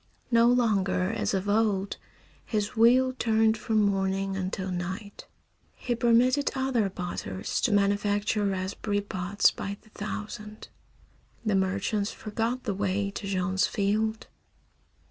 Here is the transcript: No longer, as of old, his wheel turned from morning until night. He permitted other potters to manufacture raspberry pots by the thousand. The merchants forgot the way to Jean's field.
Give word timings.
No 0.31 0.47
longer, 0.47 1.11
as 1.11 1.35
of 1.35 1.47
old, 1.47 1.97
his 2.43 2.75
wheel 2.75 3.13
turned 3.19 3.55
from 3.55 3.79
morning 3.83 4.35
until 4.35 4.71
night. 4.71 5.27
He 5.75 5.93
permitted 5.93 6.49
other 6.55 6.89
potters 6.89 7.61
to 7.61 7.71
manufacture 7.71 8.43
raspberry 8.43 9.01
pots 9.01 9.51
by 9.51 9.77
the 9.83 9.89
thousand. 9.89 10.69
The 11.45 11.53
merchants 11.53 12.09
forgot 12.11 12.63
the 12.63 12.73
way 12.73 13.11
to 13.11 13.27
Jean's 13.27 13.67
field. 13.67 14.25